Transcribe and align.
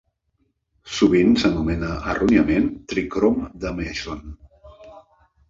Sovint 0.99 1.35
s'anomena 1.43 1.89
erròniament 2.15 2.73
tri-crom 2.95 3.39
de 3.67 3.75
Masson. 3.83 4.27